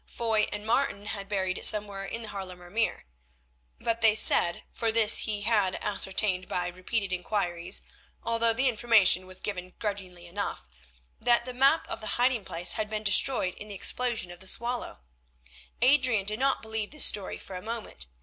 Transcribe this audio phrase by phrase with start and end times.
[0.07, 3.05] Foy and Martin had buried it somewhere in the Haarlemer Meer.
[3.79, 7.83] But they said, for this he had ascertained by repeated inquiries,
[8.23, 10.67] although the information was given grudgingly enough,
[11.19, 14.47] that the map of the hiding place had been destroyed in the explosion on the
[14.47, 15.01] Swallow.
[15.83, 18.07] Adrian did not believe this story for a moment.